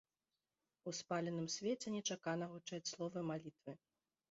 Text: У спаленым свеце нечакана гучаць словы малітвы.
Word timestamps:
У 0.91 0.93
спаленым 0.99 1.47
свеце 1.57 1.87
нечакана 1.97 2.49
гучаць 2.57 2.83
словы 2.95 3.27
малітвы. 3.31 3.79